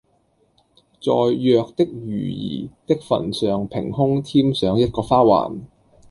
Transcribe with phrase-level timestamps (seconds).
[0.99, 5.59] 在《藥》的瑜兒的墳上平空添上一個花環，